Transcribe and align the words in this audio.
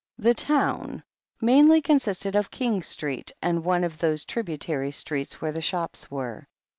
"The 0.17 0.33
town" 0.33 1.03
mainly 1.41 1.79
consisted 1.79 2.35
of 2.35 2.49
King 2.49 2.81
Street 2.81 3.33
and 3.39 3.63
one 3.63 3.83
of 3.83 3.99
those 3.99 4.25
tributary 4.25 4.89
streets 4.89 5.39
where 5.39 5.51
the 5.51 5.61
shops 5.61 6.09
were. 6.09 6.47